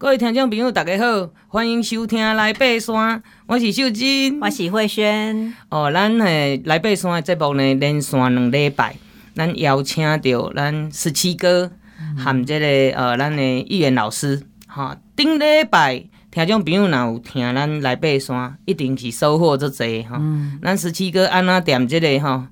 [0.00, 3.22] 各位听众朋友，大家好，欢迎收听来爬山。
[3.46, 5.54] 我是秀真，我是慧萱。
[5.68, 8.96] 哦，咱诶来爬山的节目呢，连续两礼拜，
[9.34, 11.70] 咱邀请到咱十七哥
[12.16, 14.42] 含这个呃，咱的议员老师。
[14.66, 20.18] 哈，顶礼拜听众朋友若有听咱来爬山，一定是收获足侪哈。
[20.62, 22.48] 咱十七哥安怎点这个哈，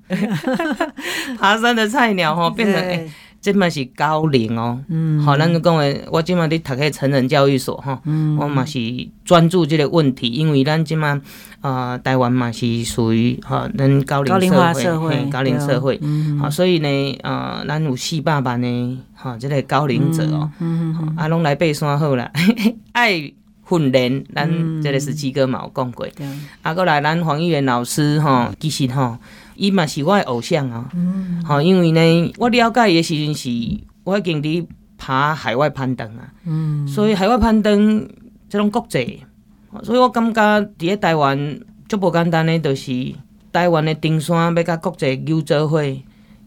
[1.39, 3.09] 爬山的菜鸟哈，变成。
[3.41, 8.77] 欸这嘛是高龄哦，嗯，好，咱就讲诶，我即嘛伫读个成人教育所吼，嗯，我嘛是
[9.23, 11.21] 专注这个问题，因为咱即嘛，
[11.61, 22.29] 啊，台湾嘛是属于哈，咱高龄社会，高龄社会，嗯，好，所以呢，呃，咱有四百万呢，哈，即个高龄者哦，嗯嗯，啊，拢来爬山好啦，
[22.91, 23.31] 爱
[23.69, 26.27] 训练，咱即个十七哥嘛有讲过，对，
[26.61, 29.17] 啊，过来咱黄议员老师吼，其实吼。
[29.59, 30.89] 伊嘛是我的偶像啊，
[31.43, 33.49] 好、嗯，因为呢，我了解伊的时阵是，
[34.05, 34.65] 我已经伫
[34.97, 38.07] 爬海外攀登啊，嗯、所以海外攀登
[38.47, 39.21] 即种国际，
[39.83, 43.13] 所以我感觉伫咧台湾足无简单诶，就是
[43.51, 45.83] 台湾的登山要甲国际友做伙，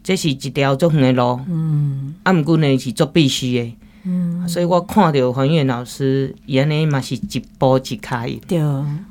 [0.02, 3.76] 这是一条足远的路，嗯，啊，毋过呢是足必须的。
[4.04, 8.60] 嗯，所以我看到黄燕老师，原来嘛是一步一开，对，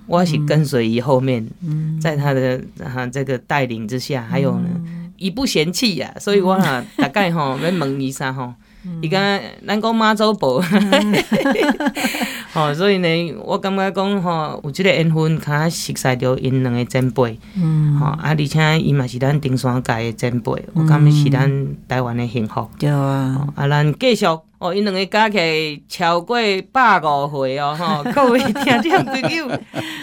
[0.06, 4.68] 我是跟随伊后面，嗯，在他的哈这个带领之下，还有呢，
[5.18, 8.54] 伊不嫌弃呀，所以我啊大概吼 要问伊啥吼，
[9.02, 10.62] 伊讲咱讲妈祖婆，
[12.54, 24.26] 吼， 所以呢，我感觉讲吼有这个缘分，较熟悉着因两个前辈，嗯，吼啊，而且伊嘛是咱登山界的前辈，我感觉是咱台湾的幸福，对啊，啊，咱继续。
[24.62, 26.38] 哦，因两个加起来超过
[26.72, 28.04] 百五岁哦，吼！
[28.14, 29.50] 各位听众朋友，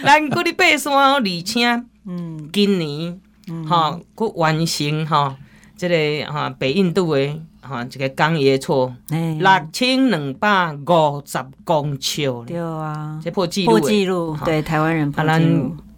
[0.03, 1.65] 咱搁咧爬山哦，而且，
[2.05, 3.17] 嗯，今年，
[3.65, 5.33] 吼，搁完成吼，
[5.77, 7.21] 这个哈北印度的
[7.69, 15.33] 哈这个冈爷错，六千两百五十公尺，对啊，这破纪录，破纪录，对台湾人破纪录。
[15.35, 15.39] 啊，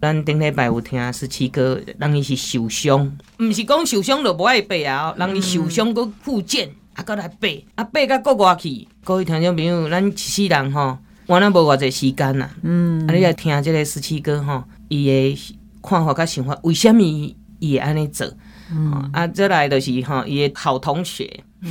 [0.02, 6.70] 咱咱顶礼拜有听十七哥，人伊是受伤，毋是讲受伤就无爱爬啊，人伊受伤搁复健。
[6.94, 8.86] 啊，阁来爬，啊爬到国外去。
[9.06, 12.50] 各位听众朋友，咱一世人吼，我那无偌济时间啦。
[12.64, 18.28] 嗯，啊，你来听即个十七哥吼，伊的看法甲想法，为什物伊会安尼做？
[18.72, 21.44] 嗯，啊，再来就是吼，伊的好同学，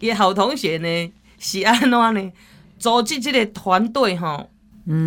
[0.00, 2.32] 伊的好同学呢是安怎呢？
[2.78, 4.50] 组织这个团队吼，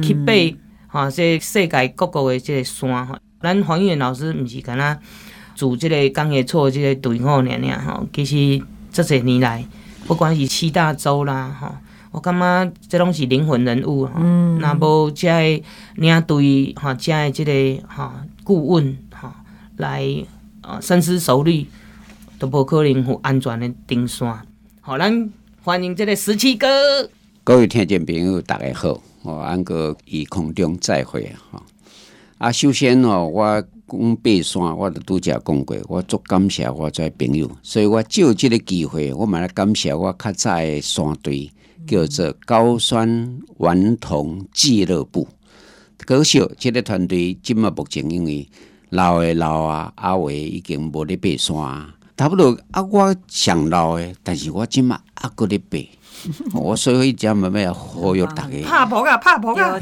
[0.03, 3.17] 去爬吼，这世界各国的这个山吼。
[3.41, 4.97] 咱黄远老师毋是干那
[5.55, 8.65] 组这个冈爷错这个队伍尔尔吼，其实。
[8.91, 9.63] 这些年来，
[10.07, 11.75] 不管是七大洲啦，吼，
[12.09, 15.63] 我感觉这拢是灵魂人物，哈、嗯，那无这
[15.93, 19.43] 领队，哈，这这个哈顾问，哈，
[19.77, 20.03] 来
[20.81, 21.65] 深思熟虑，
[22.37, 24.45] 都无可能有安全的登山。
[24.81, 25.29] 好，咱
[25.63, 26.67] 欢迎这个十七哥。
[27.43, 31.63] 各位听众朋友，大家好，我安哥于空中再会，哈。
[32.37, 33.63] 啊，首先哦，我。
[33.91, 41.49] 讲爬山，我都拄则讲过，我足感谢我这朋友，所以我借这个机会，我嘛来感谢我较早的山队，
[41.87, 45.27] 叫做高山顽童俱乐部。
[46.05, 48.47] 可惜这个团队今嘛目前因为
[48.89, 51.85] 老的老啊，阿伟已经无咧爬山，
[52.17, 55.77] 差不多啊，我上老的，但是我即嘛还搁咧爬，
[56.59, 59.79] 我所以讲嘛要呼吁大家，拍婆啊，拍婆啊，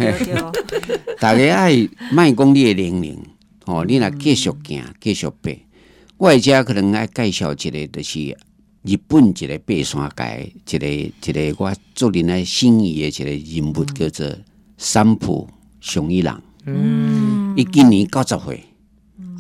[1.20, 3.20] 大家爱卖讲你的年龄。
[3.66, 5.52] 哦，你若继续行，继续爬。
[6.16, 8.38] 我而家可能爱介绍一个，就是
[8.84, 10.88] 日本一个爬山界，一个
[11.34, 14.38] 一个我做人爱心仪的一个人物，叫做
[14.78, 15.50] 三浦
[15.82, 16.42] 雄一郎。
[16.66, 18.64] 嗯，伊今年九十岁，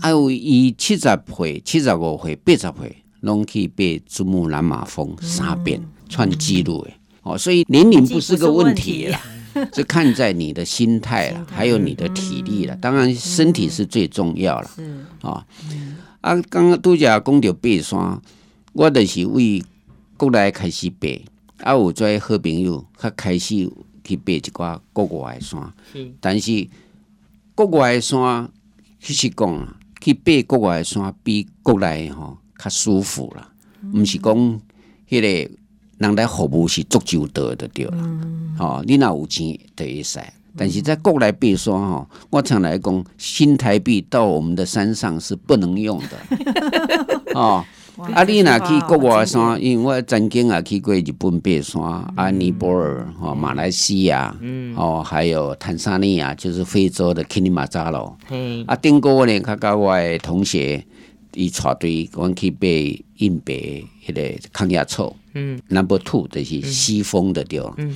[0.07, 6.91] 还有伊七十岁、七十五岁、八十岁，拢去爬珠穆朗玛峰三遍，创纪录的。
[7.23, 9.19] 哦，所以年龄不是个问题啦。
[9.73, 12.73] 这看在你的心态了，还有你的体力了。
[12.77, 14.69] 当然，身体是最重要了。
[15.19, 15.45] 啊，
[16.21, 18.21] 啊，刚刚拄则讲到爬山，
[18.71, 19.61] 我就是为
[20.15, 21.09] 国内开始爬，
[21.69, 23.69] 啊，有跩好朋友，他开始
[24.05, 25.73] 去爬一寡国外的山。
[26.21, 26.65] 但是
[27.53, 28.49] 国外的山，
[29.01, 33.47] 其实讲去爬国外的山比国内吼较舒服了，
[33.91, 34.61] 不是讲
[35.09, 35.51] 迄个。
[35.97, 37.97] 人来服务是足够多的对了，
[38.59, 40.19] 哦，你若有钱就会使，
[40.55, 47.65] 但是在国内爬山哈，我常来讲，新台币到我们的山上是不能用的， 哦，
[48.13, 51.81] 啊，你若去国外山，因为我曾经也去过日本爬山，
[52.15, 54.35] 啊，尼泊尔、哦，马来西亚，
[54.75, 58.17] 哦，还有坦桑尼亚，就是非洲的乞尼马扎罗，
[58.67, 60.83] 啊，顶过呢，较甲我的同学。
[61.33, 62.65] 伊带队，阮去爬
[63.17, 67.95] 印北迄个康亚措，嗯，Number Two 就是西峰的对，嗯，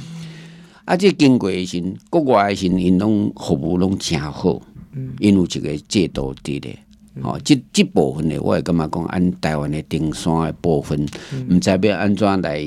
[0.85, 1.81] 啊，这经过的时，
[2.11, 4.61] 国外的时，因拢服务拢诚好，
[4.91, 6.77] 嗯，因有一个制度伫咧。
[7.21, 11.05] 哦，即即部分的，我会感觉讲，按台湾的登山的部分，
[11.49, 12.65] 毋知要安怎来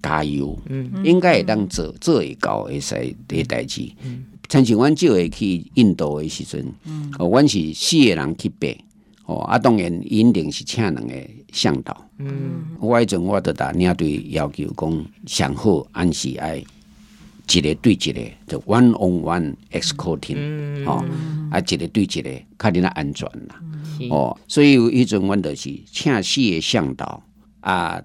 [0.00, 2.94] 加油，嗯，应该会当做做会到会使
[3.26, 3.90] 啲代志。
[4.48, 6.64] 亲像阮少会去印度的时阵，
[7.18, 8.68] 哦，阮是四个人去爬，
[9.24, 11.14] 哦，啊，当然一定是请两个
[11.50, 16.62] 向导，嗯，我迄阵我得打领队要求讲，上好按时爱
[17.54, 21.04] 一个对一个，就 one on one escorting，哦，
[21.50, 23.60] 啊，一个对一个，较恁安全啦。
[24.10, 27.22] 哦，所以有迄阵阮就是请四个向导
[27.60, 28.02] 啊，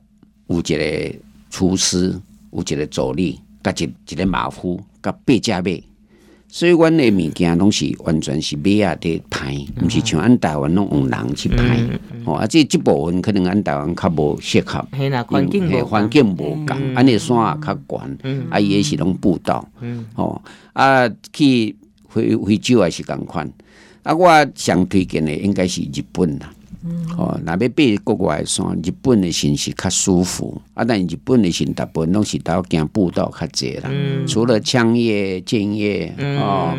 [0.48, 1.16] 有一个
[1.50, 2.20] 厨师，
[2.52, 5.89] 有一个助理，甲一一个马夫，甲八只马。
[6.52, 11.80] 所以阮的物件拢是完全是马啊伫拍，毋是像按台湾拢用人去拍。
[12.26, 14.84] 哦，啊，这这部分可能按台湾较无适合，
[15.28, 18.18] 环境环境无共，安尼山也较悬，
[18.50, 19.64] 啊，伊也是拢步道。
[20.16, 20.42] 哦，
[20.74, 21.76] 啊，去
[22.10, 23.48] 非非洲也是共款。
[24.02, 26.52] 啊，我上推荐的应该是日本啦。
[27.18, 30.62] 哦，若要爬国外山，日本的山是较舒服。
[30.74, 33.90] 啊，但日本的山大部分拢是到行步道较济啦。
[34.28, 36.74] 除了枪叶、剑叶哦，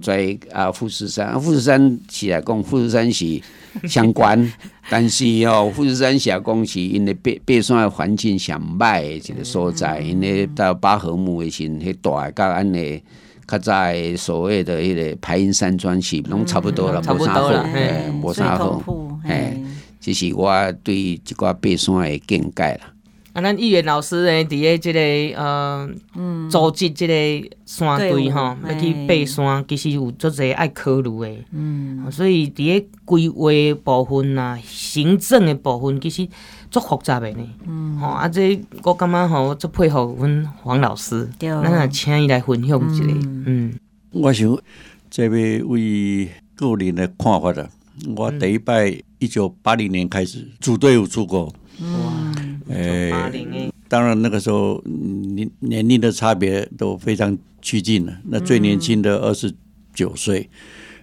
[0.00, 3.40] 在啊富士山，啊富士山起来讲，富士山是
[3.88, 4.52] 相关，
[4.88, 13.02] 但是哦，富士山下讲是因为爬爬山的环境上歹的一个所在，因为到八合目的时，迄大个安尼。
[13.44, 18.80] 较在所谓的迄个排云山庄是拢差不多了，无啥好，哎，无啥好，
[19.24, 19.56] 哎，
[20.00, 22.92] 这是我对即个爬山的见解啦。
[23.32, 25.00] 啊，咱议员老师呢，伫咧这个
[25.40, 25.88] 呃，
[26.50, 31.44] 组织这个山队吼，要去爬山，其实有足侪爱考虑的。
[31.52, 33.50] 嗯，所以伫咧规划
[33.82, 36.28] 部分啊，行政的部分，其实。
[36.72, 43.04] 足复杂的呢，嗯，吼，啊，这我感觉吼，足佩服阮黄老师，咱也请伊来分享一下，
[43.44, 43.74] 嗯，
[44.10, 44.58] 我想
[45.10, 47.68] 这位为个人的看法啦，
[48.16, 48.90] 我第一摆
[49.22, 52.34] 一九八零年开始组队伍出国，哇，
[52.68, 59.54] 诶，当然那个时候年年龄的差别都非常趋近了，那最年轻的二十
[59.94, 60.50] 九岁，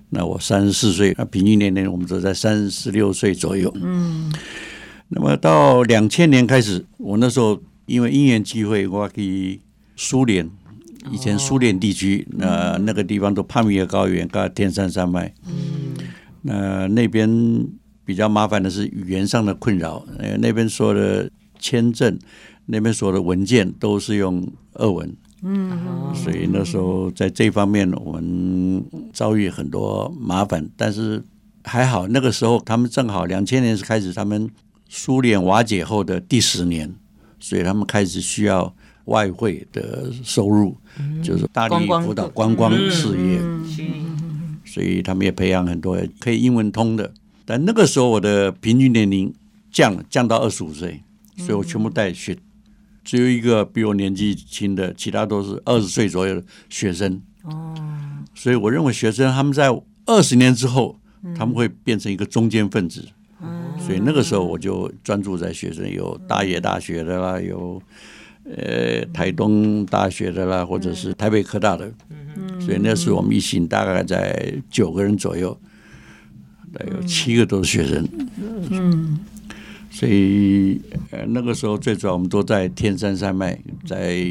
[0.09, 4.29] 那我三十四岁，那平均年龄我们都在三十六岁左右，嗯。
[5.07, 9.61] 那么到两千年开始，我那时候因为因缘机会，我去
[9.95, 10.47] 苏联，
[11.09, 15.95] 以前苏联地区，那那个地方都帕米尔高原跟天山山脉，嗯，
[16.41, 17.27] 那那边
[18.09, 21.29] 比较麻烦的是语言上的困扰，呃，那边说的
[21.59, 22.17] 签证，
[22.65, 25.77] 那边所有的文件都是用俄文，嗯，
[26.15, 28.83] 所以那时候在这方面我们
[29.13, 31.23] 遭遇很多麻烦，但是
[31.63, 34.49] 还好，那个时候他们正好两千年是开始他们。
[34.91, 36.91] 苏联瓦解后的第十年，
[37.39, 38.73] 所以他们开始需要
[39.05, 47.13] 外汇的收入，嗯、就是大力辅导观光事业，嗯嗯、所以他们也培养很多可以英文通的。
[47.49, 49.33] 但那个时候我的平均年龄
[49.71, 51.01] 降，降到二十五岁，
[51.35, 52.37] 所以我全部带学，
[53.03, 57.19] 只有一个比我年纪轻的，其他都是二十岁左右的学生。
[57.41, 57.75] 哦，
[58.35, 59.67] 所以我认为学生他们在
[60.05, 60.99] 二十年之后，
[61.35, 63.03] 他们会变成一个中坚分子。
[63.79, 67.81] 所以那个时候我就专注在学生，有大叶大学的啦，有
[68.43, 71.91] 呃台东大学的啦，或者是台北科大的。
[72.37, 75.59] 嗯所以那时我们一行大概在九个人左右，
[76.73, 78.07] 大概有七个都是学生。
[78.69, 79.19] 嗯，
[79.89, 84.25] 所以呃那个时候最主要我们都在天山山脉，在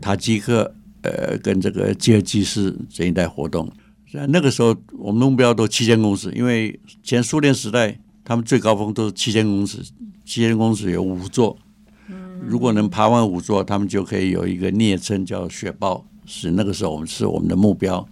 [0.00, 3.70] 塔吉克呃跟这个吉尔吉斯这一带活动。
[4.28, 7.98] 那个时候我们目标都七千公尺，因为前苏联时代。
[8.24, 9.82] 他们最高峰都是七千公尺，
[10.22, 11.56] 七千公尺有五座。
[12.46, 16.04] 如果能爬完五座，他们就可以有一个昵称叫“雪豹”。
[16.26, 18.06] 是那个时候我们是我们的目标。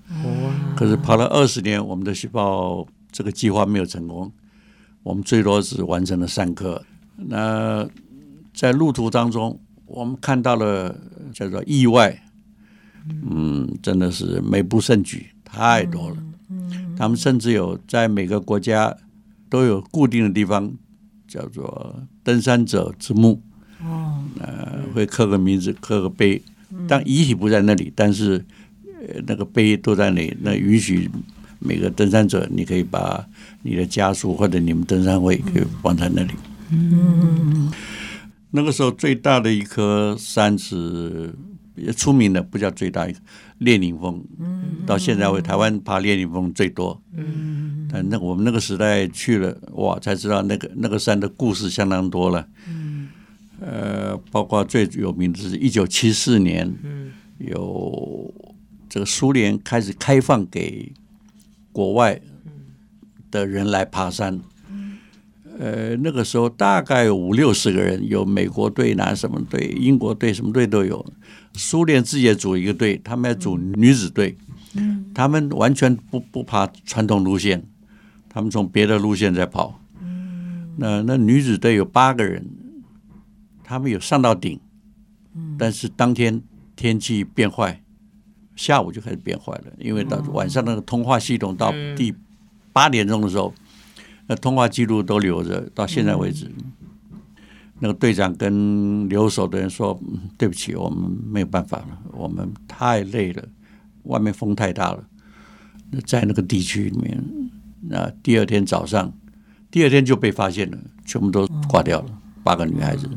[0.74, 4.30] 可是爬了二十年，我们的雪豹这个计划没有成功。
[5.02, 6.84] 我们最多只完成了三颗。
[7.16, 7.88] 那
[8.52, 10.94] 在路途当中，我们看到了
[11.32, 12.22] 叫做意外。
[13.30, 16.16] 嗯，真的是美不胜举，太多了。
[16.98, 18.94] 他们甚至有在每个国家。
[19.48, 20.72] 都有固定的地方，
[21.28, 23.40] 叫做登山者之墓。
[23.80, 26.42] 哦，呃，会刻个名字，刻个碑，
[26.88, 28.44] 但遗体不在那里，但是
[29.24, 30.36] 那个碑都在那里。
[30.40, 31.08] 那允许
[31.58, 33.26] 每个登山者，你可以把
[33.62, 36.32] 你的家属或者你们登山会可以放在那里。
[36.70, 37.72] 嗯，
[38.50, 41.34] 那个时候最大的一颗山是
[41.74, 43.18] 比较出名的，不叫最大一个
[43.58, 44.22] 列宁峰。
[44.86, 47.00] 到现在为台湾爬列宁峰最多。
[47.14, 47.88] 嗯。
[47.88, 52.44] 但那我们那个时代去了哇，才知道那个那个山的故事相当多了。
[52.68, 53.08] 嗯，
[53.60, 58.34] 呃，包括最有名的是一九七四年，嗯，有
[58.88, 60.92] 这个苏联开始开放给
[61.76, 62.18] 国外
[63.30, 64.40] 的人来爬山。
[65.58, 71.04] 呃，那个时候大概有五六十个人，有美国队、拿什么队、英国队，什么队都有。
[71.52, 74.38] 苏联自己也组一个队，他们要组女子队，
[75.14, 77.62] 他们完全不不爬传统路线，
[78.30, 79.78] 他们从别的路线在跑。
[80.78, 82.46] 那那女子队有八个人，
[83.62, 84.58] 他们有上到顶，
[85.58, 86.42] 但是当天
[86.74, 87.82] 天气变坏，
[88.56, 92.12] 下午就开始变坏了，因为到晚上那个通话系统到第
[92.72, 93.54] 八点钟的时候。
[94.28, 96.46] 那通话记录都留着，到现在为止。
[96.46, 96.72] 嗯、
[97.78, 99.96] 那个队长跟留守的人说
[100.36, 103.44] ：“对不起，我们没有办法了，我们太累了，
[104.02, 105.04] 外面风太大了。
[106.04, 107.22] 在那个地区里面，
[107.82, 109.12] 那第二天早上，
[109.70, 112.06] 第二天就被发现了，全部都挂掉了，
[112.42, 113.08] 八个女孩子。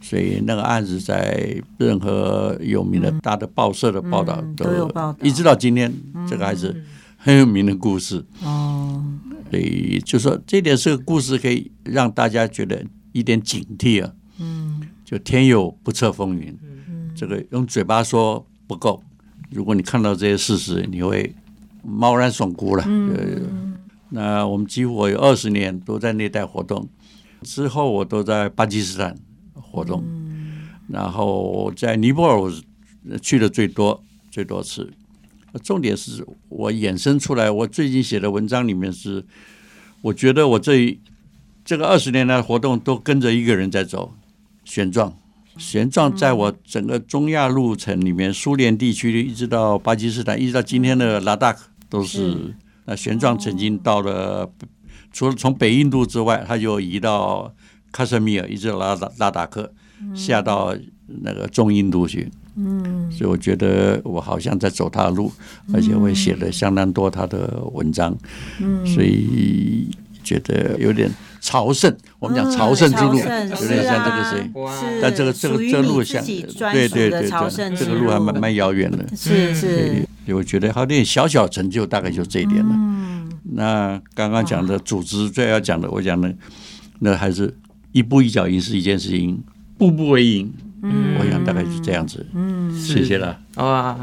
[0.00, 5.92] 所以那个案子在任何有名的大的报社的报道都有报道，一直到今天，
[6.28, 6.84] 这个还是
[7.16, 8.24] 很有名的故事。
[8.42, 9.04] 哦。”
[9.50, 14.12] 所以就说这点是个故事，可以让大家觉得一点警惕啊。
[14.38, 19.02] 嗯，就天有不测风云，嗯，这个用嘴巴说不够。
[19.50, 21.34] 如果你看到这些事实，你会
[21.82, 22.84] 毛然悚菇了。
[22.86, 23.74] 嗯，
[24.10, 26.86] 那我们几乎有二十年都在那带活动，
[27.40, 29.16] 之后我都在巴基斯坦
[29.78, 30.02] 活动，
[30.88, 32.52] 然后在尼泊尔
[33.22, 34.92] 去的最多最多次。
[35.62, 39.24] 重点是我衍生出来，我最近写的文章里面是，
[40.02, 40.98] 我觉得我这
[41.64, 44.12] 这个二十年来的活动都跟着一个人在走，
[44.64, 45.12] 玄奘。
[45.56, 52.54] 玄奘在我整个中亚路程里面，苏联地区一直到巴基斯坦，一直到今天的拉达克，都是。
[52.84, 54.50] 那玄奘曾经到了，
[55.12, 57.52] 除了从北印度之外，他就移到
[57.92, 59.72] 喀什米尔，一直拉达拉达克，
[60.14, 60.74] 下到
[61.06, 62.30] 那个中印度去。
[62.60, 65.30] 嗯，所以我觉得我好像在走他的路，
[65.72, 68.16] 而且我也写了相当多他的文章，
[68.60, 69.88] 嗯，所以
[70.24, 71.08] 觉得有点
[71.40, 71.96] 朝圣。
[72.18, 74.50] 我们讲朝圣之路，有点像这个谁？
[75.00, 79.06] 但这个这个这个路像，对对对对，这个路还蛮蛮遥远的。
[79.16, 82.70] 是是，所以我觉得还有点小小成就，大概就这一点了。
[82.72, 86.34] 嗯，那刚刚讲的组织最要讲的，我讲的
[86.98, 87.56] 那还是
[87.92, 89.42] 一步一脚印是一件事情，
[89.78, 90.52] 步步为营。
[90.80, 92.24] 嗯，我想大概是这样子。
[92.32, 93.36] 嗯，谢谢了。
[93.56, 93.98] 哇，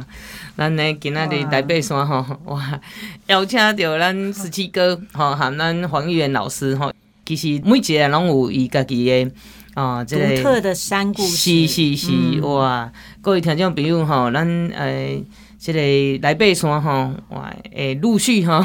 [0.58, 2.82] 咱呢今仔日台北山吼，哇，
[3.28, 6.92] 邀请到咱十七哥吼，和咱黄玉元老师吼。
[7.26, 9.32] 其实每一个人拢有伊家己的
[9.74, 11.66] 啊，这个独特的山故事。
[11.66, 15.24] 是是是，嗯、哇，各位听众朋友吼，咱呃，
[15.58, 18.60] 这个来爬山吼，哇，诶，陆续哈，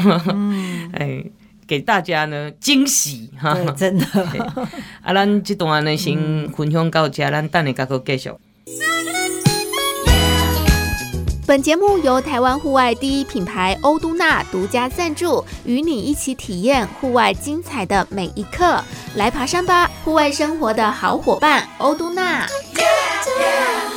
[0.93, 1.31] 诶、嗯。
[1.71, 4.05] 给大家呢惊喜哈，真的。
[5.01, 6.17] 啊，咱这段呢先
[6.51, 8.29] 分享到这，咱等下再继续。
[11.47, 18.83] 本节目由台湾户外第一品牌欧都娜独家赞助，与你一起体验户外精彩的每一刻。
[19.15, 22.45] 来爬山吧，户外生活的好伙伴，欧都娜。
[22.75, 22.81] Yeah,
[23.39, 23.90] yeah.